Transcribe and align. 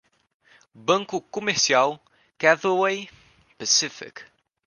Banco 0.73 1.21
Comercial 1.21 1.99
Cathay 2.39 3.07
Pacific 3.59 4.25